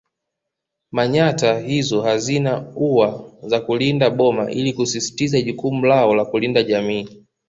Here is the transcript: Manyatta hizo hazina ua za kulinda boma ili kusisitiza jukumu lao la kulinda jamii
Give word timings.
Manyatta 0.91 1.59
hizo 1.61 2.01
hazina 2.01 2.71
ua 2.75 3.31
za 3.41 3.59
kulinda 3.61 4.09
boma 4.09 4.51
ili 4.51 4.73
kusisitiza 4.73 5.41
jukumu 5.41 5.85
lao 5.85 6.15
la 6.15 6.25
kulinda 6.25 6.63
jamii 6.63 7.23